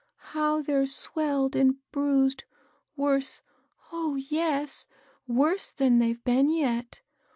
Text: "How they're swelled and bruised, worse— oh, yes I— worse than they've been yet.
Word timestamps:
"How 0.33 0.63
they're 0.63 0.87
swelled 0.87 1.55
and 1.55 1.75
bruised, 1.91 2.45
worse— 2.95 3.43
oh, 3.91 4.15
yes 4.15 4.87
I— 4.89 4.93
worse 5.31 5.69
than 5.71 5.99
they've 5.99 6.23
been 6.23 6.49
yet. 6.49 7.01